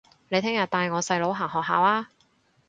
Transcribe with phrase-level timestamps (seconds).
[0.29, 2.07] 你聽日帶我細佬行學校吖